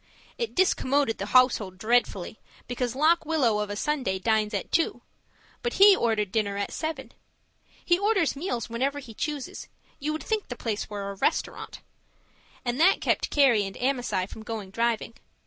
It 0.39 0.55
discommoded 0.55 1.19
the 1.19 1.27
household 1.27 1.77
dreadfully, 1.77 2.39
because 2.67 2.95
Lock 2.95 3.23
Willow 3.23 3.59
of 3.59 3.69
a 3.69 3.75
Sunday 3.75 4.17
dines 4.17 4.51
at 4.51 4.71
two. 4.71 5.03
But 5.61 5.73
he 5.73 5.95
ordered 5.95 6.31
dinner 6.31 6.57
at 6.57 6.71
seven 6.71 7.11
he 7.85 7.99
orders 7.99 8.35
meals 8.35 8.67
whenever 8.67 8.97
he 8.97 9.13
chooses; 9.13 9.67
you 9.99 10.11
would 10.11 10.23
think 10.23 10.47
the 10.47 10.55
place 10.55 10.89
were 10.89 11.11
a 11.11 11.13
restaurant 11.13 11.81
and 12.65 12.79
that 12.79 12.99
kept 12.99 13.29
Carrie 13.29 13.63
and 13.63 13.77
Amasai 13.77 14.25
from 14.25 14.41
going 14.41 14.71
driving. 14.71 15.13